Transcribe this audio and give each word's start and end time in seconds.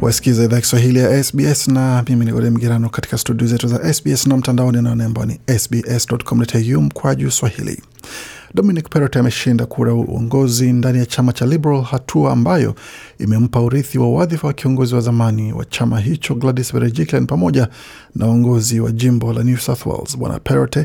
Wasikiza 0.00 0.44
idhaa 0.44 0.60
Kiswahili 0.60 0.98
ya 0.98 1.24
SBS 1.24 1.68
na 1.68 2.04
mimi 2.08 2.24
ni 2.24 2.32
Gode 2.32 2.50
Mgirano 2.50 2.88
katika 2.88 3.18
studio 3.18 3.46
zetu 3.46 3.68
za 3.68 3.94
SBS 3.94 4.26
na 4.26 4.36
mtandaoni 4.36 4.82
naone 4.82 5.04
ambao 5.04 5.24
ni 5.26 5.40
sbs.com.au 5.58 6.82
mkwaju 6.82 7.30
swahili. 7.30 7.82
Dominic 8.54 8.88
Perrott 8.88 9.16
ameshinda 9.16 9.66
kura 9.66 9.94
uongozi 9.94 10.72
ndani 10.72 10.98
ya 10.98 11.06
chama 11.06 11.32
cha 11.32 11.46
Liberal, 11.46 11.82
hatua 11.82 12.32
ambayo 12.32 12.74
imempa 13.18 13.60
urithi 13.60 13.98
wa 13.98 14.10
wadhifa 14.12 14.46
wa 14.46 14.52
kiongozi 14.52 14.94
wa 14.94 15.00
zamani 15.00 15.52
wa 15.52 15.64
chama 15.64 16.00
hicho 16.00 16.34
Gladys 16.34 16.72
Berejiklian 16.72 17.26
pamoja 17.26 17.68
na 18.14 18.26
uongozi 18.26 18.80
wa 18.80 18.92
jimbo 18.92 19.32
la 19.32 19.42
New 19.42 19.56
South 19.56 19.86
Wales. 19.86 20.18
Bwana 20.18 20.38
Perrott 20.40 20.78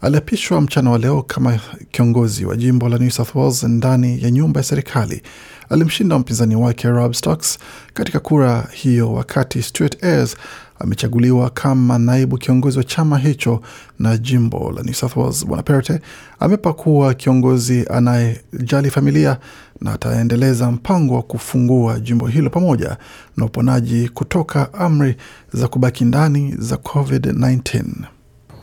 aliapishwa 0.00 0.60
mchana 0.60 0.90
wa 0.90 0.98
leo 0.98 1.22
kama 1.22 1.60
kiongozi 1.90 2.44
wa 2.44 2.56
jimbo 2.56 2.88
la 2.88 2.98
New 2.98 3.10
South 3.10 3.34
Wales 3.34 3.62
ndani 3.64 4.22
ya 4.22 4.30
nyumba 4.30 4.60
ya 4.60 4.64
serikali. 4.64 5.22
Alimshinda 5.70 6.18
mpinzani 6.18 6.56
wake 6.56 6.88
Rob 6.88 7.12
Stocks 7.12 7.58
katika 7.94 8.20
kura 8.20 8.68
hiyo, 8.72 9.12
wakati 9.12 9.62
Stuart 9.62 10.04
Ayres 10.04 10.36
amechaguliwa 10.78 11.50
kama 11.50 11.98
naibu 11.98 12.38
kiongozi 12.38 12.78
wa 12.78 12.84
chama 12.84 13.18
hicho 13.18 13.60
na 13.98 14.16
jimbo 14.16 14.72
la 14.76 14.82
New 14.82 14.94
South 14.94 15.16
Wales. 15.16 15.46
Bwana 15.46 15.62
Perrott 15.62 16.00
amepa 16.40 16.72
kuwa 16.72 17.14
kiongozi 17.14 17.86
anayejali 17.90 18.90
familia 18.90 19.38
na 19.80 19.92
ataendeleza 19.92 20.70
mpango 20.70 21.14
wa 21.14 21.22
kufungua 21.22 22.00
jimbo 22.00 22.26
hilo 22.26 22.50
pamoja 22.50 22.96
na 23.36 23.44
uponaji 23.44 24.08
kutoka 24.08 24.74
amri 24.74 25.16
za 25.52 25.68
kubaki 25.68 26.04
ndani 26.04 26.54
za 26.58 26.76
COVID-19. 26.76 27.84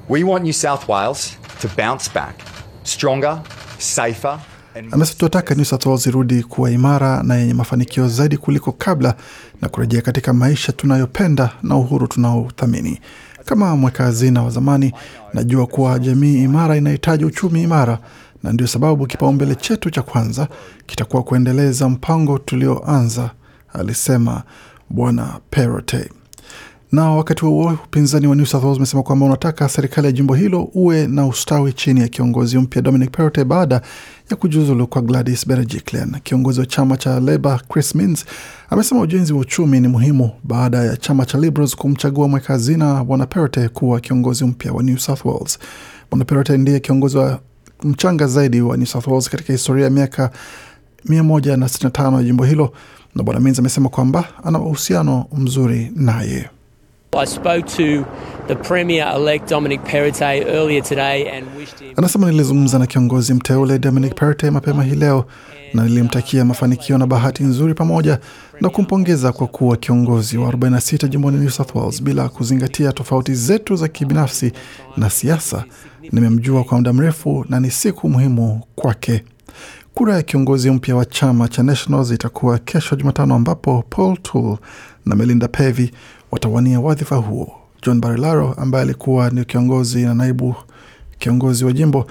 We 0.09 0.23
want 0.23 0.43
New 0.43 0.53
South 0.53 0.89
Wales 0.89 1.37
to 1.61 1.67
bounce 1.77 2.11
back 2.15 2.35
stronger, 2.83 3.41
safer 3.77 4.39
Amesema 4.75 5.05
tunataka 5.17 5.55
New 5.55 5.65
South 5.65 5.85
Wales 5.85 6.07
irudi 6.07 6.43
kuwa 6.43 6.71
imara 6.71 7.23
na 7.23 7.35
yenye 7.35 7.53
mafanikio 7.53 8.07
zaidi 8.07 8.37
kuliko 8.37 8.71
kabla 8.71 9.15
na 9.61 9.69
kurejea 9.69 10.01
katika 10.01 10.33
maisha 10.33 10.71
tunayopenda 10.71 11.49
na 11.63 11.75
uhuru 11.75 12.07
tunaothamini. 12.07 12.99
Kama 13.45 13.75
mweka 13.75 14.03
hazina 14.03 14.43
wa 14.43 14.49
zamani, 14.49 14.93
najua 15.33 15.67
kuwa 15.67 15.99
jamii 15.99 16.43
imara 16.43 16.77
inahitaji 16.77 17.25
uchumi 17.25 17.63
imara, 17.63 17.99
na 18.43 18.51
ndio 18.53 18.67
sababu 18.67 19.07
kipaumbele 19.07 19.55
chetu 19.55 19.89
cha 19.89 20.01
kwanza 20.01 20.47
kitakuwa 20.85 21.23
kuendeleza 21.23 21.89
mpango 21.89 22.37
tulioanza, 22.37 23.29
alisema 23.73 24.43
Bwana 24.89 25.39
Perrott. 25.49 25.95
Na 26.91 27.11
wakati 27.11 27.45
huo 27.45 27.77
upinzani 27.85 28.27
wa 28.27 28.35
New 28.35 28.45
South 28.45 28.63
Wales 28.63 28.77
umesema 28.77 29.03
kwamba 29.03 29.25
unataka 29.25 29.69
serikali 29.69 30.07
ya 30.07 30.11
jimbo 30.11 30.33
hilo 30.35 30.63
uwe 30.73 31.07
na 31.07 31.27
ustawi 31.27 31.73
chini 31.73 31.99
ya 32.01 32.07
kiongozi 32.07 32.57
mpya 32.57 32.81
Dominic 32.81 33.11
Perrottet 33.11 33.45
baada 33.45 33.81
ya 34.29 34.35
kujiuzulu 34.37 34.87
kwa 34.87 35.01
Gladys 35.01 35.47
Berejiklian. 35.47 36.19
Kiongozi 36.23 36.59
wa 36.59 36.65
chama 36.65 36.97
cha 36.97 37.19
Labour 37.19 37.61
Chris 37.69 37.95
Minns 37.95 38.25
amesema 38.69 39.01
ujenzi 39.01 39.33
wa 39.33 39.39
uchumi 39.39 39.79
ni 39.79 39.87
muhimu 39.87 40.31
baada 40.43 40.77
ya 40.77 40.97
chama 40.97 41.25
cha 41.25 41.37
Liberals 41.37 41.75
kumchagua 41.75 42.27
mweka 42.27 42.53
hazina 42.53 43.03
Bwana 43.03 43.25
Perrottet 43.25 43.71
kuwa 43.71 43.99
kiongozi 43.99 44.45
mpya 44.45 44.73
wa 44.73 44.83
New 44.83 44.97
South 44.97 45.25
Wales. 45.25 45.59
Bwana 46.11 46.25
Perrottet 46.25 46.59
ndiye 46.59 46.79
kiongozi 46.79 47.17
wa 47.17 47.39
mchanga 47.83 48.27
zaidi 48.27 48.61
wa 48.61 48.77
New 48.77 48.85
South 48.85 49.07
Wales 49.07 49.29
katika 49.29 49.53
historia 49.53 49.83
ya 49.83 49.89
miaka 49.89 50.31
165 51.09 52.15
ya 52.17 52.23
jimbo 52.23 52.43
hilo, 52.43 52.73
na 53.15 53.23
Bwana 53.23 53.39
Minns 53.39 53.59
amesema 53.59 53.89
kwamba 53.89 54.23
ana 54.43 54.59
uhusiano 54.59 55.25
mzuri 55.37 55.91
naye. 55.95 56.49
Anasema 61.95 62.31
nilizungumza 62.31 62.79
na 62.79 62.85
kiongozi 62.87 63.33
mteule 63.33 63.79
Dominic 63.79 64.15
Perrottet 64.15 64.51
mapema 64.51 64.83
hii 64.83 64.95
leo 64.95 65.25
na 65.73 65.83
nilimtakia 65.83 66.45
mafanikio 66.45 66.97
na 66.97 67.07
bahati 67.07 67.43
nzuri 67.43 67.73
pamoja 67.73 68.19
na 68.61 68.69
kumpongeza 68.69 69.31
kwa 69.31 69.47
kuwa 69.47 69.77
kiongozi 69.77 70.37
wa 70.37 70.51
46 70.51 71.07
jimboni 71.07 71.37
New 71.37 71.49
South 71.49 71.75
Wales 71.75 72.03
bila 72.03 72.29
kuzingatia 72.29 72.91
tofauti 72.91 73.33
zetu 73.33 73.75
za 73.75 73.87
kibinafsi 73.87 74.51
na 74.97 75.09
siasa. 75.09 75.63
Nimemjua 76.11 76.63
kwa 76.63 76.77
muda 76.77 76.93
mrefu 76.93 77.45
na 77.49 77.59
ni 77.59 77.71
siku 77.71 78.09
muhimu 78.09 78.61
kwake. 78.75 79.23
Kura 79.93 80.15
ya 80.15 80.23
kiongozi 80.23 80.71
mpya 80.71 80.95
wa 80.95 81.05
chama 81.05 81.47
cha 81.47 81.63
Nationals 81.63 82.11
itakuwa 82.11 82.57
kesho 82.59 82.95
Jumatano, 82.95 83.35
ambapo 83.35 83.83
Paul 83.89 84.17
Toole 84.17 84.57
na 85.05 85.15
Melinda 85.15 85.47
Pevy 85.47 85.91
watawania 86.39 86.79
wadhifa 86.79 87.15
huo. 87.15 87.51
John 87.81 87.99
Barilaro 88.01 88.53
ambaye 88.53 88.83
alikuwa 88.83 89.29
ni 89.29 89.45
kiongozi 89.45 90.03
na 90.05 90.13
naibu 90.13 90.55
kiongozi 91.19 91.65
wa 91.65 91.71
jimbo 91.73 92.07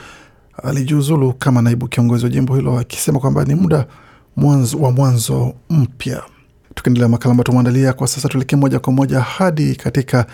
alijiuzulu 0.63 1.33
kama 1.33 1.63
naibu 1.63 1.89
kiongozi 1.89 2.25
wa 2.25 2.31
jimbo 2.31 2.57
hilo 2.57 2.79
akisema 2.79 3.19
kwamba 3.19 3.45
ni 3.45 3.55
muda 3.55 3.87
mwanzo 4.37 4.79
wa 4.79 4.91
mwanzo 4.93 5.55
mpya. 5.71 6.23
Tukiendelea 6.75 7.09
makala 7.09 7.31
ambayo 7.31 7.45
tumeandalia 7.45 7.93
kwa 7.93 8.07
sasa, 8.09 8.29
tuelekee 8.29 8.57
moja 8.57 8.79
kwa 8.79 8.93
moja 8.93 9.21
hadi 9.21 9.77
katika 9.77 10.27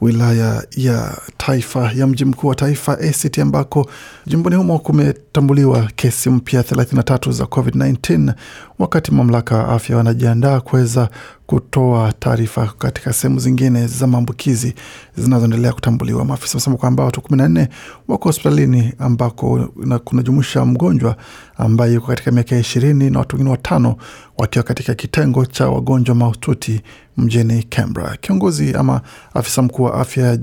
wilaya 0.00 0.62
ya 0.76 1.18
taifa 1.36 1.92
ya 1.92 2.06
mji 2.06 2.24
mkuu 2.24 2.48
wa 2.48 2.54
taifa 2.54 2.92
ACT 2.92 3.38
ambako 3.38 3.90
jimboni 4.26 4.56
humo 4.56 4.78
kumetambuliwa 4.78 5.88
kesi 5.96 6.30
mpya 6.30 6.62
33 6.62 7.32
za 7.32 7.44
COVID-19 7.44 8.32
wakati 8.78 9.12
mamlaka 9.12 9.54
ya 9.56 9.68
afya 9.68 9.96
wanajiandaa 9.96 10.60
kuweza 10.60 11.08
kutoa 11.46 12.12
taarifa 12.12 12.66
katika 12.78 13.12
sehemu 13.12 13.40
zingine 13.40 13.86
za 13.86 14.06
maambukizi 14.06 14.74
zinazoendelea 15.16 15.72
kutambuliwa. 15.72 16.24
Maafisa 16.24 16.52
wamesema 16.54 16.76
kwamba 16.76 17.04
watu 17.04 17.20
14 17.20 17.68
wako 18.08 18.28
hospitalini 18.28 18.92
ambako 18.98 19.68
kunajumuisha 20.04 20.64
mgonjwa 20.64 21.16
ambaye 21.56 21.94
yuko 21.94 22.06
katika 22.06 22.30
miaka 22.32 22.54
ya 22.54 22.60
ishirini 22.60 23.10
na 23.10 23.18
watu 23.18 23.36
wengine 23.36 23.50
watano 23.50 23.96
wakiwa 24.38 24.62
katika 24.64 24.94
kitengo 24.94 25.46
cha 25.46 25.68
wagonjwa 25.68 26.14
mahututi 26.14 26.80
mjini 27.16 27.62
Canberra. 27.62 28.16
Kiongozi 28.20 28.74
ama 28.74 29.00
afisa 29.34 29.62
mkuu 29.62 29.82
wa 29.82 29.94
afya 29.94 30.36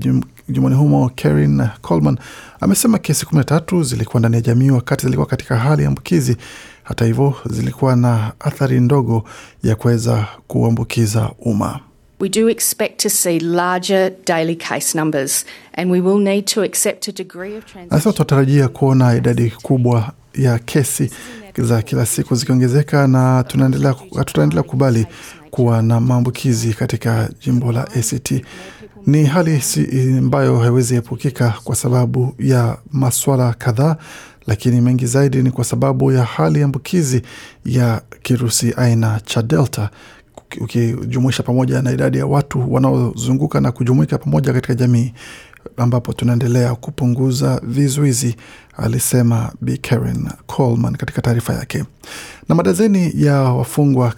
jimboni 0.48 0.74
humo 0.76 1.10
Karen 1.16 1.68
Coleman 1.82 2.18
amesema 2.60 2.98
kesi 2.98 3.26
13 3.26 3.82
zilikuwa 3.84 4.20
ndani 4.20 4.34
ya 4.34 4.40
jamii 4.40 4.70
wakati 4.70 5.02
zilikuwa 5.04 5.26
katika 5.26 5.56
hali 5.56 5.82
ya 5.82 5.88
ambukizi. 5.88 6.36
Hata 6.84 7.04
hivyo, 7.04 7.34
zilikuwa 7.50 7.96
na 7.96 8.32
athari 8.40 8.80
ndogo 8.80 9.24
ya 9.62 9.74
kuweza 9.76 10.26
kuambukiza 10.46 11.30
umma. 11.38 11.80
We 12.20 12.28
do 12.28 12.48
expect 12.50 13.02
to 13.02 13.08
see 13.10 13.38
larger 13.40 14.12
daily 14.26 14.56
case 14.56 14.98
numbers, 14.98 15.44
and 15.76 15.90
we 15.90 16.00
will 16.00 16.20
need 16.22 16.44
to 16.44 16.62
accept 16.62 17.08
a 17.08 17.12
degree 17.12 17.56
of 17.56 17.64
Anasema 17.76 17.90
Sasa 17.90 18.12
tunatarajia 18.12 18.68
kuona 18.68 19.14
idadi 19.16 19.50
kubwa 19.50 20.12
ya 20.34 20.58
kesi 20.58 21.10
za 21.58 21.82
kila 21.82 22.06
siku 22.06 22.34
zikiongezeka 22.34 23.06
na 23.06 23.44
tunaendelea 23.48 23.94
tutaendelea 24.24 24.62
kukubali 24.62 25.06
kuwa 25.50 25.82
na 25.82 26.00
maambukizi 26.00 26.74
katika 26.74 27.30
jimbo 27.44 27.72
la 27.72 27.80
ACT. 27.86 28.44
Ni 29.06 29.24
hali 29.24 29.60
si 29.60 29.88
ambayo 30.18 30.58
haiwezi 30.58 30.94
epukika 30.96 31.54
kwa 31.64 31.76
sababu 31.76 32.34
ya 32.38 32.78
maswala 32.92 33.52
kadhaa, 33.58 33.96
lakini 34.46 34.80
mengi 34.80 35.06
zaidi 35.06 35.42
ni 35.42 35.50
kwa 35.50 35.64
sababu 35.64 36.12
ya 36.12 36.24
hali 36.24 36.58
ya 36.58 36.64
ambukizi 36.64 37.22
ya 37.64 38.02
kirusi 38.22 38.74
aina 38.76 39.20
cha 39.24 39.42
Delta 39.42 39.90
ukijumuisha 40.60 41.42
pamoja 41.42 41.82
na 41.82 41.92
idadi 41.92 42.18
ya 42.18 42.26
watu 42.26 42.72
wanaozunguka 42.74 43.60
na 43.60 43.72
kujumuika 43.72 44.18
pamoja 44.18 44.52
katika 44.52 44.74
jamii 44.74 45.12
ambapo 45.76 46.12
tunaendelea 46.12 46.74
kupunguza 46.74 47.60
vizuizi, 47.64 48.36
alisema 48.76 49.52
Bi 49.60 49.78
Karen 49.78 50.28
Coleman 50.46 50.96
katika 50.96 51.22
taarifa 51.22 51.52
yake. 51.54 51.84
Na 52.48 52.54
madazeni 52.54 53.12
ya 53.16 53.34
wafungwa 53.40 54.14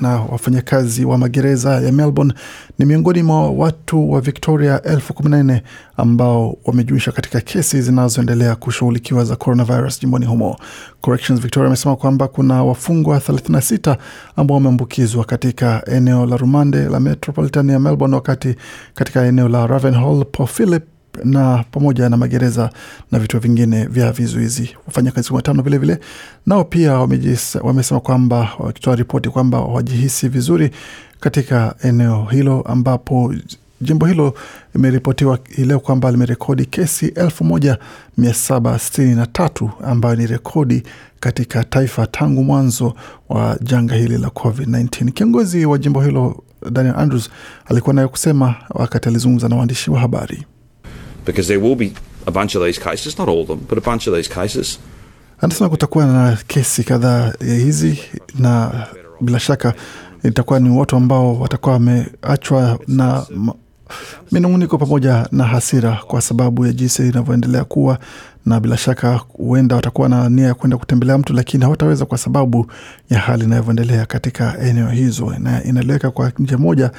na 0.00 0.08
wafanyakazi 0.20 1.04
wa 1.04 1.18
magereza 1.18 1.80
ya 1.80 1.92
Melbourne 1.92 2.34
ni 2.78 2.84
miongoni 2.86 3.22
mwa 3.22 3.50
watu 3.50 4.10
wa 4.12 4.20
Victoria 4.20 4.82
elfu 4.82 5.14
kumi 5.14 5.30
na 5.30 5.42
nne 5.42 5.62
ambao 5.96 6.56
wamejumuishwa 6.64 7.12
katika 7.12 7.40
kesi 7.40 7.82
zinazoendelea 7.82 8.56
kushughulikiwa 8.56 9.24
za 9.24 9.36
coronavirus 9.36 10.00
jimboni 10.00 10.26
humo. 10.26 10.56
Corrections 11.00 11.40
Victoria 11.40 11.66
amesema 11.66 11.96
kwamba 11.96 12.28
kuna 12.28 12.64
wafungwa 12.64 13.18
36 13.18 13.96
ambao 14.36 14.54
wameambukizwa 14.54 15.24
katika 15.24 15.82
eneo 15.86 16.26
la 16.26 16.36
rumande 16.36 16.84
la 16.88 17.00
metropolitan 17.00 17.70
ya 17.70 17.80
Melbourne, 17.80 18.16
wakati 18.16 18.54
katika 18.94 19.24
eneo 19.26 19.48
la 19.48 19.66
Ravenhall, 19.66 20.24
Port 20.32 20.50
Phillip 20.50 20.83
na 21.24 21.64
pamoja 21.70 22.08
na 22.08 22.16
magereza 22.16 22.70
na 23.12 23.18
vituo 23.18 23.40
vingine 23.40 23.86
vya 23.86 24.12
vizuizi. 24.12 24.76
Wafanyakazi 24.86 25.32
watano 25.34 25.62
vilevile 25.62 25.98
nao 26.46 26.64
pia 26.64 26.92
wamesema 27.62 28.00
kwamba 28.00 28.48
wakitoa 28.58 28.96
ripoti 28.96 29.28
kwamba 29.28 29.60
wajihisi 29.60 30.28
vizuri 30.28 30.70
katika 31.20 31.74
eneo 31.82 32.24
hilo 32.30 32.62
ambapo 32.62 33.34
jimbo 33.80 34.06
hilo 34.06 34.34
imeripotiwa 34.74 35.38
hii 35.56 35.64
leo 35.64 35.80
kwamba 35.80 36.10
limerekodi 36.10 36.66
kesi 36.66 37.06
elfu 37.06 37.44
moja 37.44 37.78
mia 38.18 38.34
saba 38.34 38.78
sitini 38.78 39.14
na 39.14 39.26
tatu 39.26 39.70
ambayo 39.84 40.16
ni 40.16 40.26
rekodi 40.26 40.82
katika 41.20 41.64
taifa 41.64 42.06
tangu 42.06 42.44
mwanzo 42.44 42.94
wa 43.28 43.58
janga 43.62 43.94
hili 43.94 44.18
la 44.18 44.28
COVID-19. 44.28 45.10
Kiongozi 45.12 45.66
wa 45.66 45.78
jimbo 45.78 46.00
hilo 46.02 46.44
Daniel 46.70 46.94
Andrews 46.98 47.30
alikuwa 47.66 47.94
nayo 47.94 48.08
kusema 48.08 48.54
wakati 48.70 49.08
alizungumza 49.08 49.48
na 49.48 49.56
waandishi 49.56 49.90
wa 49.90 50.00
habari. 50.00 50.44
Because 51.26 51.48
there 51.48 51.62
will 51.68 51.76
be 51.76 51.92
a 52.26 52.30
bunch 52.30 52.56
of 52.56 52.62
these 52.64 52.80
cases, 52.80 53.18
not 53.18 53.28
all 53.28 53.40
of 53.40 53.46
them, 53.46 53.60
but 53.68 53.78
a 53.78 53.90
bunch 53.90 54.06
of 54.08 54.14
these 54.14 54.34
cases. 54.34 54.78
Anasema 55.40 55.68
kutakuwa 55.70 56.06
na 56.06 56.38
kesi 56.46 56.84
kadhaa 56.84 57.32
hizi 57.40 57.98
na 58.38 58.70
bila 59.20 59.40
shaka 59.40 59.74
itakuwa 60.24 60.60
ni 60.60 60.70
watu 60.78 60.96
ambao 60.96 61.40
watakuwa 61.40 61.72
wameachwa 61.72 62.78
na 62.88 63.26
minunguniko 64.32 64.78
pamoja 64.78 65.28
na 65.32 65.44
hasira 65.44 66.00
kwa 66.06 66.20
sababu 66.20 66.66
ya 66.66 66.72
jinsi 66.72 67.08
inavyoendelea 67.08 67.64
kuwa, 67.64 67.98
na 68.46 68.60
bila 68.60 68.76
shaka 68.76 69.20
huenda 69.28 69.76
watakuwa 69.76 70.08
na 70.08 70.28
nia 70.28 70.46
ya 70.46 70.54
kwenda 70.54 70.76
kutembelea 70.76 71.18
mtu, 71.18 71.32
lakini 71.32 71.62
hawataweza 71.64 72.04
kwa 72.06 72.18
sababu 72.18 72.66
ya 73.10 73.18
hali 73.18 73.44
inavyoendelea 73.44 74.06
katika 74.06 74.58
eneo 74.60 74.88
hizo, 74.88 75.34
na 75.38 75.64
inaeleweka 75.64 76.10
kwa 76.10 76.32
njia 76.38 76.58
moja 76.58 76.90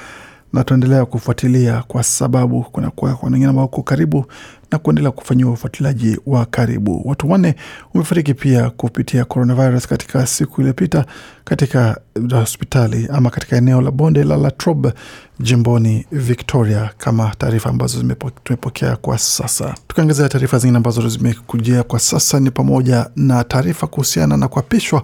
na 0.56 0.63
tunaendelea 0.63 1.06
kufuatilia 1.06 1.84
kwa 1.88 2.04
sababu 2.04 2.63
kuna 2.72 2.92
wengine 3.24 3.46
ambao 3.46 3.62
wako 3.66 3.84
karibu 3.84 4.25
na 4.72 4.78
kuendelea 4.80 5.12
kufanyiwa 5.12 5.52
ufuatiliaji 5.52 6.19
wa 6.25 6.46
karibu. 6.46 7.02
Watu 7.06 7.31
wanne 7.31 7.56
wamefariki 7.94 8.34
pia 8.34 8.69
kupitia 8.69 9.25
coronavirus 9.25 9.88
katika 9.88 10.28
siku 10.28 10.62
iliyopita 10.62 11.06
katika 11.44 11.98
hospitali 12.31 13.07
ama 13.12 13.30
katika 13.30 13.56
eneo 13.57 13.81
la 13.81 13.92
bonde 13.92 14.24
la 14.24 14.38
Latrobe 14.38 14.94
jimboni 15.40 16.06
Victoria, 16.12 16.90
kama 16.98 17.36
taarifa 17.38 17.69
ambazo 17.69 18.04
tumepokea 18.44 18.96
kwa 18.96 19.18
sasa. 19.18 19.75
Tukiangazia 19.88 20.30
taarifa 20.30 20.58
zingine 20.58 20.78
ambazo 20.78 21.10
zimekujia 21.10 21.84
kwa 21.84 22.00
sasa 22.00 22.40
ni 22.40 22.51
pamoja 22.51 23.10
na 23.16 23.44
taarifa 23.44 23.88
kuhusiana 23.88 24.38
na 24.38 24.48
kuapishwa 24.48 25.04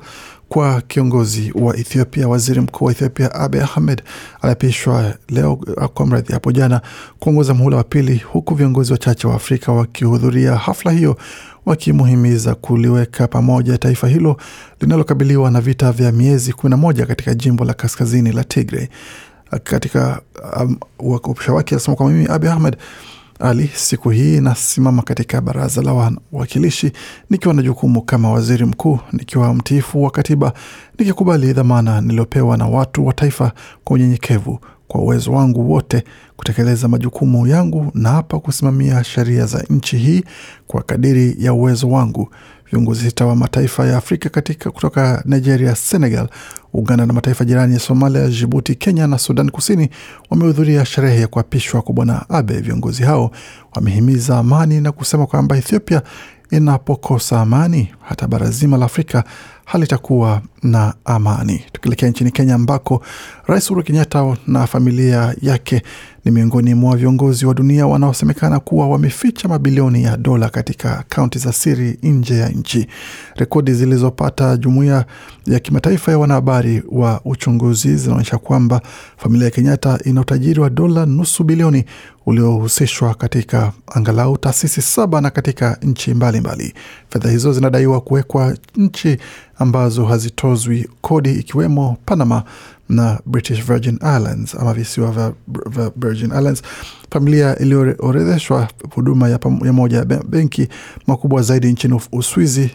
kwa 0.51 0.81
kiongozi 0.81 1.51
wa 1.55 1.77
Ethiopia. 1.77 2.27
Waziri 2.27 2.61
mkuu 2.61 2.85
wa 2.85 2.91
Ethiopia 2.91 3.35
Abiy 3.35 3.61
Ahmed 3.61 4.03
aliapishwa 4.41 5.13
leo 5.29 5.53
uh, 5.53 5.85
kwa 5.85 6.05
mradhi 6.05 6.33
hapo 6.33 6.51
jana 6.51 6.81
kuongoza 7.19 7.53
muhula 7.53 7.77
wa 7.77 7.83
pili, 7.83 8.17
huku 8.17 8.55
viongozi 8.55 8.91
wachache 8.91 9.27
wa 9.27 9.35
Afrika 9.35 9.71
wakihudhuria 9.71 10.55
hafla 10.55 10.91
hiyo 10.91 11.17
wakimuhimiza 11.65 12.55
kuliweka 12.55 13.27
pamoja 13.27 13.77
taifa 13.77 14.07
hilo 14.07 14.37
linalokabiliwa 14.81 15.51
na 15.51 15.61
vita 15.61 15.91
vya 15.91 16.11
miezi 16.11 16.53
kumi 16.53 16.71
na 16.71 16.77
moja 16.77 17.05
katika 17.05 17.33
jimbo 17.33 17.65
la 17.65 17.73
kaskazini 17.73 18.31
la 18.31 18.43
Tigray. 18.43 18.87
Katika 19.63 20.21
um, 20.61 20.77
uapisha 20.99 21.53
wake 21.53 21.75
anasema 21.75 21.95
kwamba 21.97 22.13
mimi 22.15 22.29
Abiy 22.29 22.49
Ahmed 22.49 22.77
ali 23.41 23.67
siku 23.75 24.09
hii 24.09 24.39
nasimama 24.41 25.01
katika 25.01 25.41
baraza 25.41 25.81
la 25.81 25.93
wawakilishi 26.33 26.91
nikiwa 27.29 27.53
na 27.53 27.61
jukumu 27.61 28.01
kama 28.01 28.31
waziri 28.31 28.65
mkuu, 28.65 28.99
nikiwa 29.13 29.53
mtiifu 29.53 30.03
wa 30.03 30.11
katiba, 30.11 30.53
nikikubali 30.99 31.53
dhamana 31.53 32.01
niliyopewa 32.01 32.57
na 32.57 32.65
watu 32.67 33.05
wa 33.05 33.13
taifa 33.13 33.51
kwa 33.83 33.93
unyenyekevu, 33.93 34.59
kwa 34.87 35.01
uwezo 35.01 35.31
wangu 35.31 35.71
wote 35.71 36.03
kutekeleza 36.37 36.87
majukumu 36.87 37.47
yangu 37.47 37.91
na 37.93 38.09
hapa 38.09 38.39
kusimamia 38.39 39.03
sheria 39.03 39.45
za 39.45 39.63
nchi 39.69 39.97
hii 39.97 40.23
kwa 40.67 40.81
kadiri 40.83 41.35
ya 41.39 41.53
uwezo 41.53 41.89
wangu. 41.89 42.29
Viongozi 42.71 43.05
sita 43.05 43.25
wa 43.25 43.35
mataifa 43.35 43.85
ya 43.87 43.97
Afrika 43.97 44.29
katika 44.29 44.71
kutoka 44.71 45.23
Nigeria, 45.25 45.75
Senegal, 45.75 46.27
Uganda 46.73 47.05
na 47.05 47.13
mataifa 47.13 47.45
jirani 47.45 47.73
ya 47.73 47.79
Somalia, 47.79 48.27
Jibuti, 48.27 48.75
Kenya 48.75 49.07
na 49.07 49.17
Sudan 49.17 49.49
Kusini 49.51 49.89
wamehudhuria 50.29 50.85
sherehe 50.85 51.21
ya 51.21 51.27
kuapishwa 51.27 51.81
kwa 51.81 51.93
Bwana 51.93 52.29
Abe. 52.29 52.53
Viongozi 52.61 53.03
hao 53.03 53.31
wamehimiza 53.75 54.37
amani 54.37 54.81
na 54.81 54.91
kusema 54.91 55.27
kwamba 55.27 55.57
Ethiopia 55.57 56.01
inapokosa 56.51 57.41
amani, 57.41 57.93
hata 58.01 58.27
bara 58.27 58.49
zima 58.49 58.77
la 58.77 58.85
Afrika 58.85 59.23
halitakuwa 59.65 60.41
na 60.63 60.93
amani. 61.05 61.61
Tukielekea 61.71 62.09
nchini 62.09 62.31
Kenya 62.31 62.55
ambako 62.55 63.01
Rais 63.51 63.65
Uhuru 63.71 63.83
Kenyatta 63.83 64.37
na 64.47 64.67
familia 64.67 65.35
yake 65.41 65.81
ni 66.25 66.31
miongoni 66.31 66.73
mwa 66.73 66.97
viongozi 66.97 67.45
wa 67.45 67.53
dunia 67.53 67.87
wanaosemekana 67.87 68.59
kuwa 68.59 68.89
wameficha 68.89 69.47
mabilioni 69.47 70.03
ya 70.03 70.17
dola 70.17 70.49
katika 70.49 70.99
akaunti 70.99 71.39
za 71.39 71.53
siri 71.53 71.97
nje 72.03 72.37
ya 72.37 72.49
nchi. 72.49 72.87
Rekodi 73.35 73.73
zilizopata 73.73 74.57
jumuiya 74.57 75.05
ya 75.47 75.59
kimataifa 75.59 76.11
ya 76.11 76.19
wanahabari 76.19 76.83
wa 76.91 77.21
uchunguzi 77.25 77.95
zinaonyesha 77.95 78.37
kwamba 78.37 78.81
familia 79.17 79.45
ya 79.45 79.51
Kenyatta 79.51 79.99
ina 80.05 80.21
utajiri 80.21 80.59
wa 80.59 80.69
dola 80.69 81.05
nusu 81.05 81.43
bilioni 81.43 81.85
uliohusishwa 82.25 83.13
katika 83.13 83.71
angalau 83.95 84.37
taasisi 84.37 84.81
saba 84.81 85.21
na 85.21 85.29
katika 85.29 85.77
nchi 85.81 86.13
mbalimbali. 86.13 86.73
Fedha 87.09 87.29
hizo 87.29 87.53
zinadaiwa 87.53 88.01
kuwekwa 88.01 88.57
nchi 88.75 89.17
ambazo 89.59 90.05
hazitozwi 90.05 90.89
kodi 91.01 91.31
ikiwemo 91.31 91.97
Panama 92.05 92.43
na 92.91 93.19
British 93.25 93.63
Virgin 93.63 93.95
Islands 93.95 94.55
ama 94.55 94.73
visiwa 94.73 95.11
vya 95.11 95.33
vya 95.69 95.91
Virgin 95.95 96.25
Islands. 96.31 96.61
Familia 97.11 97.59
iliyoorodheshwa 97.59 98.67
huduma 98.95 99.29
ya, 99.29 99.39
ya 99.65 99.73
moja 99.73 99.97
ya 99.97 100.05
benki 100.05 100.67
makubwa 101.07 101.41
zaidi 101.41 101.71
nchini 101.71 102.01
Uswizi 102.11 102.69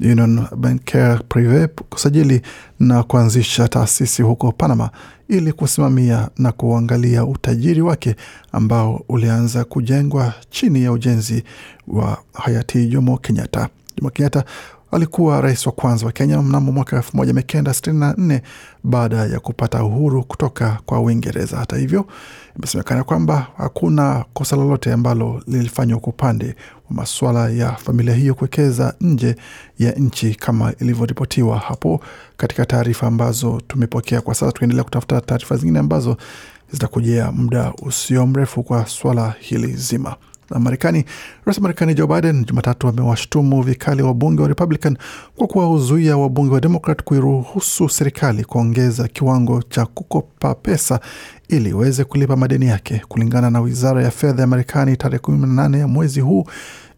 Union 0.00 0.46
Bancaire 0.56 1.18
Prive 1.28 1.66
kusajili 1.68 2.42
na 2.80 3.02
kuanzisha 3.02 3.68
taasisi 3.68 4.22
huko 4.22 4.52
Panama 4.52 4.90
ili 5.28 5.52
kusimamia 5.52 6.28
na 6.38 6.52
kuangalia 6.52 7.24
utajiri 7.24 7.80
wake 7.82 8.16
ambao 8.52 9.04
ulianza 9.08 9.64
kujengwa 9.64 10.34
chini 10.50 10.82
ya 10.84 10.92
ujenzi 10.92 11.44
wa 11.86 12.18
hayati 12.32 12.86
Jomo 12.86 13.18
Kenyatta. 13.18 13.68
Jomo 13.98 14.10
Kenyatta 14.10 14.44
alikuwa 14.94 15.40
rais 15.40 15.66
wa 15.66 15.72
kwanza 15.72 16.06
wa 16.06 16.12
Kenya 16.12 16.42
mnamo 16.42 16.72
mwaka 16.72 16.98
1964 17.00 18.40
baada 18.84 19.16
ya 19.16 19.40
kupata 19.40 19.84
uhuru 19.84 20.24
kutoka 20.24 20.78
kwa 20.86 21.00
Uingereza. 21.00 21.56
Hata 21.56 21.76
hivyo, 21.76 22.06
imesemekana 22.58 23.04
kwamba 23.04 23.46
hakuna 23.56 24.24
kosa 24.32 24.56
lolote 24.56 24.92
ambalo 24.92 25.42
lilifanywa 25.46 26.00
kwa 26.00 26.08
upande 26.12 26.46
wa 26.90 26.96
masuala 26.96 27.48
ya 27.48 27.72
familia 27.72 28.14
hiyo 28.14 28.34
kuwekeza 28.34 28.94
nje 29.00 29.36
ya 29.78 29.92
nchi 29.92 30.34
kama 30.34 30.72
ilivyoripotiwa 30.80 31.58
hapo 31.58 32.00
katika 32.36 32.66
taarifa 32.66 33.06
ambazo 33.06 33.60
tumepokea. 33.68 34.20
Kwa 34.20 34.34
sasa 34.34 34.52
tukiendelea 34.52 34.84
kutafuta 34.84 35.20
taarifa 35.20 35.56
zingine 35.56 35.78
ambazo 35.78 36.16
zitakujia 36.72 37.32
muda 37.32 37.72
usio 37.82 38.26
mrefu 38.26 38.62
kwa 38.62 38.86
swala 38.86 39.34
hili 39.40 39.72
zima 39.72 40.16
la 40.50 40.58
Marekani. 40.60 41.04
Rais 41.44 41.56
wa 41.58 41.62
Marekani 41.62 41.94
Joe 41.94 42.06
Biden 42.06 42.44
Jumatatu 42.44 42.88
amewashtumu 42.88 43.62
vikali 43.62 44.02
wabunge 44.02 44.42
wa 44.42 44.48
Republican 44.48 44.96
kwa 45.36 45.46
kuwazuia 45.46 46.16
wabunge 46.16 46.54
wa 46.54 46.60
Demokrat 46.60 47.02
kuiruhusu 47.02 47.88
serikali 47.88 48.44
kuongeza 48.44 49.08
kiwango 49.08 49.62
cha 49.62 49.86
kukopa 49.86 50.54
pesa 50.54 51.00
ili 51.48 51.70
iweze 51.70 52.04
kulipa 52.04 52.36
madeni 52.36 52.66
yake. 52.66 53.02
Kulingana 53.08 53.50
na 53.50 53.60
wizara 53.60 54.02
ya 54.02 54.10
fedha 54.10 54.42
ya 54.42 54.46
Marekani, 54.46 54.96
tarehe 54.96 55.22
18 55.22 55.78
ya 55.78 55.88
mwezi 55.88 56.20
huu 56.20 56.46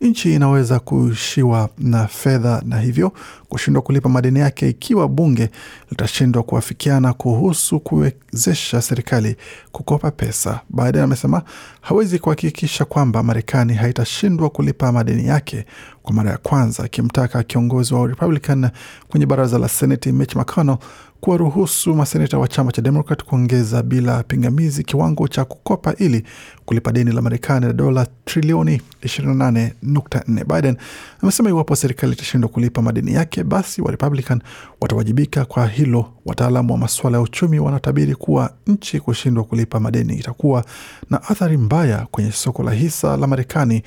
nchi 0.01 0.35
inaweza 0.35 0.79
kuishiwa 0.81 1.69
na 1.79 2.07
fedha 2.07 2.63
na 2.67 2.81
hivyo 2.81 3.13
kushindwa 3.49 3.83
kulipa 3.83 4.09
madeni 4.09 4.39
yake 4.39 4.69
ikiwa 4.69 5.09
bunge 5.09 5.51
litashindwa 5.91 6.43
kuafikiana 6.43 7.13
kuhusu 7.13 7.81
kuwezesha 7.81 8.83
serikali 8.83 9.37
kukopa 9.73 10.11
pesa. 10.11 10.61
Biden 10.71 11.03
amesema 11.03 11.43
hawezi 11.81 12.19
kuhakikisha 12.19 12.85
kwamba 12.85 13.23
Marekani 13.23 13.75
haitashindwa 13.75 14.51
kulipa 14.51 14.93
madeni 14.93 15.27
yake 15.27 15.67
kwa 16.07 16.15
mara 16.15 16.31
ya 16.31 16.39
kwanza, 16.39 16.85
akimtaka 16.85 17.43
kiongozi 17.43 17.95
wa 17.95 18.07
Republican 18.07 18.71
kwenye 19.09 19.27
baraza 19.27 19.59
la 19.59 19.69
Seneti 19.69 20.13
Mitch 20.13 20.37
McConnell 20.37 20.79
kuwaruhusu 21.21 21.95
maseneta 21.95 22.39
wa 22.39 22.49
chama 22.49 22.73
cha 22.73 22.83
Demokrat 22.83 23.25
kuongeza 23.25 23.83
bila 23.83 24.23
pingamizi 24.23 24.85
kiwango 24.85 25.29
cha 25.29 25.45
kukopa 25.45 25.95
ili 25.99 26.25
kulipa 26.65 26.93
deni 26.93 27.13
la 27.13 27.23
Marekani 27.23 27.67
la 27.67 27.73
dola 27.73 28.07
trilioni 28.25 28.83
28.4. 29.03 30.55
Biden 30.55 30.77
amesema 31.23 31.49
iwapo 31.51 31.77
serikali 31.77 32.13
itashindwa 32.13 32.51
kulipa 32.51 32.83
madeni 32.83 33.13
yake, 33.15 33.45
basi 33.45 33.83
wa 33.83 33.91
Republican 33.91 34.41
watawajibika 34.81 35.45
kwa 35.45 35.67
hilo. 35.67 36.13
Wataalamu 36.27 36.73
wa 36.73 36.79
masuala 36.79 37.17
ya 37.17 37.23
uchumi 37.23 37.59
wanatabiri 37.59 38.15
kuwa 38.15 38.51
nchi 38.67 39.01
kushindwa 39.01 39.45
kulipa 39.45 39.81
madeni 39.81 40.15
itakuwa 40.15 40.65
na 41.11 41.23
athari 41.23 41.57
mbaya 41.57 42.07
kwenye 42.11 42.33
soko 42.33 42.63
la 42.63 42.73
hisa 42.73 43.17
la 43.17 43.27
Marekani 43.27 43.83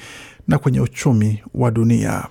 na 0.48 0.58
kwenye 0.58 0.82
uchumi 0.82 1.44
wa 1.54 1.72
dunia. 1.72 2.24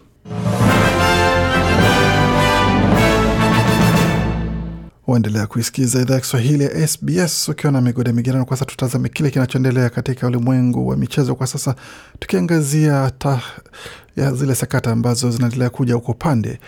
Waendelea 5.06 5.46
kuisikiza 5.46 6.00
idhaa 6.00 6.14
ya 6.14 6.20
Kiswahili 6.20 6.64
ya 6.64 6.88
SBS 6.88 7.48
ukiwa 7.48 7.72
na 7.72 7.80
migode 7.80 8.12
migerano. 8.12 8.44
Kwa 8.44 8.56
sasa 8.56 8.66
tutazame 8.70 9.08
kile 9.08 9.30
kinachoendelea 9.30 9.90
katika 9.90 10.26
ulimwengu 10.26 10.88
wa 10.88 10.96
michezo 10.96 11.34
kwa 11.34 11.46
sasa, 11.46 11.74
tukiangazia 12.18 13.10
ta 13.18 13.40
ya 14.16 14.32
zile 14.34 14.54
sakata 14.54 14.90
ambazo 14.92 15.30
zinaendelea 15.30 15.70
kuja 15.70 15.94
huko 15.94 16.12
upande 16.12 16.58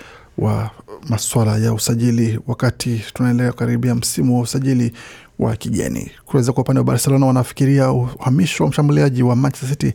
wa 0.41 0.71
maswala 1.09 1.57
ya 1.59 1.73
usajili 1.73 2.41
wakati 2.47 3.05
tunaendelea 3.15 3.53
kukaribia 3.53 3.95
msimu 3.95 4.37
wa 4.37 4.43
usajili 4.43 4.93
wa 5.39 5.57
kigeni. 5.57 6.11
Kuweza 6.27 6.53
kwa 6.53 6.63
upande 6.63 6.79
wa 6.79 6.85
Barcelona 6.85 7.27
wanafikiria 7.27 7.93
uhamisho 7.93 8.65
wa 8.65 8.71
mshambuliaji 8.71 9.23
wa 9.23 9.37
Manchester 9.37 9.69
City 9.69 9.93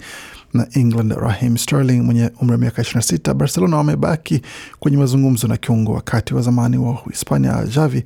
na 0.53 0.67
England 0.73 1.11
Raheem 1.11 1.57
Sterling 1.57 2.01
mwenye 2.01 2.31
umri 2.41 2.51
wa 2.51 2.57
miaka 2.57 2.81
26. 2.81 3.33
Barcelona 3.33 3.77
wamebaki 3.77 4.41
kwenye 4.79 4.97
mazungumzo 4.97 5.47
na 5.47 5.57
kiungo 5.57 5.93
wakati 5.93 6.33
wa 6.33 6.41
zamani 6.41 6.77
wa 6.77 6.97
Hispania 7.11 7.63
Javi 7.75 8.03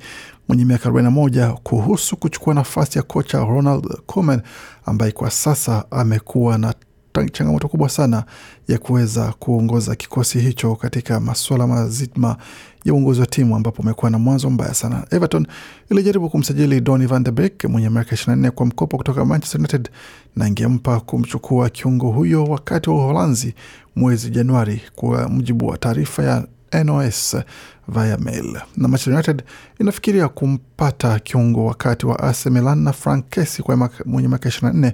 mwenye 0.48 0.64
miaka 0.64 0.88
41 0.90 1.52
kuhusu 1.54 2.16
kuchukua 2.16 2.54
nafasi 2.54 2.98
ya 2.98 3.02
kocha 3.02 3.38
Ronald 3.44 3.86
Koeman 4.06 4.42
ambaye 4.86 5.12
kwa 5.12 5.30
sasa 5.30 5.84
amekuwa 5.90 6.58
na 6.58 6.74
changamoto 7.32 7.68
kubwa 7.68 7.88
sana 7.88 8.24
ya 8.68 8.78
kuweza 8.78 9.32
kuongoza 9.38 9.94
kikosi 9.96 10.40
hicho 10.40 10.74
katika 10.74 11.20
masuala 11.20 11.66
mazima 11.66 12.36
ya 12.84 12.94
uongozi 12.94 13.20
wa 13.20 13.26
timu 13.26 13.56
ambapo 13.56 13.82
amekuwa 13.82 14.10
na 14.10 14.18
mwanzo 14.18 14.50
mbaya 14.50 14.74
sana. 14.74 15.06
Everton 15.10 15.46
ilijaribu 15.90 16.30
kumsajili 16.30 16.80
Donny 16.80 17.06
van 17.06 17.22
de 17.24 17.30
Beek 17.30 17.64
mwenye 17.64 17.90
miaka 17.90 18.16
24 18.16 18.50
kwa 18.50 18.66
mkopo 18.66 18.96
kutoka 18.96 19.24
Manchester 19.24 19.60
United 19.60 19.88
na 20.36 20.48
ingempa 20.48 21.00
kumchukua 21.00 21.68
kiungo 21.70 22.10
huyo 22.10 22.44
wakati 22.44 22.90
wa 22.90 22.96
Uholanzi 22.96 23.54
mwezi 23.96 24.30
Januari, 24.30 24.82
kwa 24.94 25.28
mujibu 25.28 25.66
wa 25.66 25.78
taarifa 25.78 26.22
ya 26.22 26.44
NOS 26.84 27.36
via. 27.90 28.16
Na 28.76 28.88
Manchester 28.88 29.14
United 29.14 29.42
inafikiria 29.78 30.28
kumpata 30.28 31.18
kiungo 31.18 31.66
wakati 31.66 32.06
wa 32.06 32.18
AC 32.20 32.46
Milan 32.46 32.78
na 32.78 32.92
Frank 32.92 33.28
Kessie 33.30 33.64
kwa 33.64 33.90
mwenye 34.06 34.28
miaka 34.28 34.48
24 34.48 34.92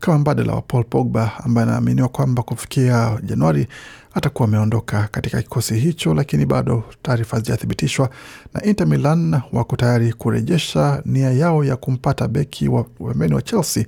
kama 0.00 0.18
mbadala 0.18 0.52
wa 0.54 0.62
Paul 0.62 0.84
Pogba 0.84 1.32
ambaye 1.44 1.68
anaaminiwa 1.68 2.08
kwamba 2.08 2.42
kufikia 2.42 3.18
Januari 3.22 3.66
atakuwa 4.16 4.48
ameondoka 4.48 5.08
katika 5.10 5.42
kikosi 5.42 5.74
hicho, 5.74 6.14
lakini 6.14 6.46
bado 6.46 6.84
taarifa 7.02 7.36
hazijathibitishwa. 7.36 8.10
Na 8.54 8.62
Inter 8.64 8.86
Milan 8.86 9.40
wako 9.52 9.76
tayari 9.76 10.12
kurejesha 10.12 11.02
nia 11.04 11.30
yao 11.30 11.64
ya 11.64 11.76
kumpata 11.76 12.28
beki 12.28 12.68
wa 12.68 12.84
pembeni 12.84 13.34
wa 13.34 13.42
Chelsea 13.42 13.86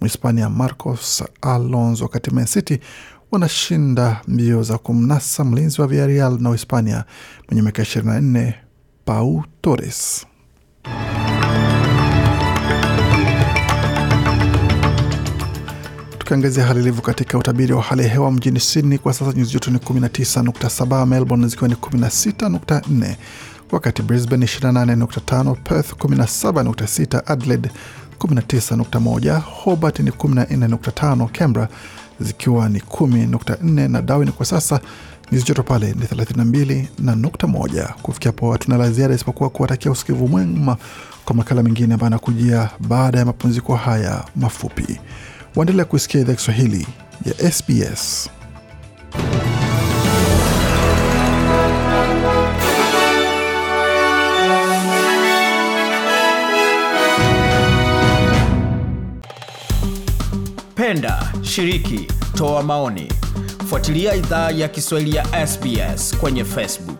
Mhispania 0.00 0.50
Marcos 0.50 1.24
Alonso, 1.42 2.04
wakati 2.04 2.30
Man 2.30 2.46
City 2.46 2.80
wanashinda 3.30 4.20
mbio 4.28 4.62
za 4.62 4.78
kumnasa 4.78 5.44
mlinzi 5.44 5.80
wa 5.80 5.86
Villarreal 5.86 6.38
na 6.40 6.48
Uhispania 6.50 7.04
mwenye 7.48 7.62
miaka 7.62 7.82
24 7.82 8.52
Pau 9.04 9.44
Torres. 9.60 10.26
Tukiangazia 16.30 16.64
hali 16.66 16.80
ilivyo 16.80 17.02
katika 17.02 17.38
utabiri 17.38 17.72
wa 17.72 17.82
hali 17.82 18.02
ya 18.02 18.08
hewa 18.08 18.32
mjini 18.32 18.60
Sydney 18.60 18.98
kwa 18.98 19.12
sasa 19.12 19.32
nyuzi 19.38 19.52
joto 19.52 19.70
ni 19.70 19.78
19.7, 19.78 21.06
Melbourne 21.06 21.48
zikiwa 21.48 21.68
ni 21.68 21.74
16.4, 21.74 23.14
wakati 23.70 24.02
Brisbane 24.02 24.46
28.5, 24.46 25.54
Perth 25.54 25.92
17.6, 25.92 27.22
Adelaide 27.26 27.70
19.1, 28.18 29.40
Hobart 29.40 29.98
ni 30.00 30.10
14.5, 30.10 31.28
Canberra 31.28 31.68
zikiwa 32.20 32.68
ni 32.68 32.78
10.4 32.78 33.88
na 33.88 34.02
Darwin 34.02 34.32
kwa 34.32 34.46
sasa 34.46 34.80
nyuzi 35.32 35.44
joto 35.44 35.62
pale 35.62 35.86
ni 35.86 36.04
32 36.06 36.84
na. 36.98 37.94
Kufikia 38.02 38.28
hapo 38.28 38.52
hatuna 38.52 38.76
la 38.76 38.90
ziada 38.90 39.14
isipokuwa 39.14 39.50
kuwatakia 39.50 39.90
usikivu 39.90 40.28
mwema 40.28 40.76
kwa 41.24 41.34
makala 41.36 41.62
mengine 41.62 41.94
ambayo 41.94 42.06
anakujia 42.06 42.70
baada 42.80 43.18
ya 43.18 43.24
mapumziko 43.24 43.76
haya 43.76 44.24
mafupi. 44.36 45.00
Waendelea 45.56 45.84
kuisikia 45.84 46.20
idhaa 46.20 46.34
Kiswahili 46.34 46.86
ya 47.24 47.50
SBS. 47.52 48.30
Penda, 60.74 61.32
shiriki, 61.42 62.06
toa 62.36 62.62
maoni, 62.62 63.12
fuatilia 63.68 64.14
idhaa 64.14 64.50
ya 64.50 64.68
Kiswahili 64.68 65.16
ya 65.16 65.46
SBS 65.46 66.16
kwenye 66.16 66.44
Facebook. 66.44 66.99